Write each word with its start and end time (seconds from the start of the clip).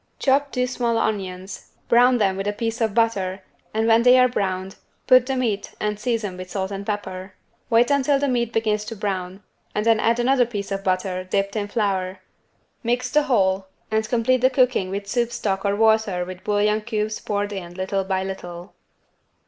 Chop 0.17 0.51
two 0.51 0.65
small 0.65 0.97
onions, 0.97 1.73
brown 1.87 2.17
them 2.17 2.35
with 2.35 2.47
a 2.47 2.51
piece 2.53 2.81
of 2.81 2.95
butter 2.95 3.43
and 3.71 3.85
when 3.85 4.01
they 4.01 4.17
are 4.17 4.27
browned 4.27 4.75
put 5.05 5.27
the 5.27 5.35
meat 5.35 5.75
and 5.79 5.99
season 5.99 6.37
with 6.37 6.49
salt 6.49 6.71
and 6.71 6.87
pepper. 6.87 7.35
Wait 7.69 7.91
until 7.91 8.17
the 8.17 8.27
meat 8.27 8.51
begins 8.51 8.83
to 8.85 8.95
brown 8.95 9.43
and 9.75 9.85
then 9.85 9.99
add 9.99 10.17
another 10.17 10.47
piece 10.47 10.71
of 10.71 10.83
butter 10.83 11.23
dipped 11.23 11.55
in 11.55 11.67
flour. 11.67 12.17
Mix 12.81 13.11
the 13.11 13.21
whole 13.21 13.67
and 13.91 14.09
complete 14.09 14.41
the 14.41 14.49
cooking 14.49 14.89
with 14.89 15.05
soup 15.07 15.31
stock 15.31 15.63
or 15.63 15.75
water 15.75 16.25
with 16.25 16.43
bouillon 16.43 16.81
cubes 16.81 17.19
poured 17.19 17.53
in 17.53 17.75
little 17.75 18.03
by 18.03 18.23
little. 18.23 18.73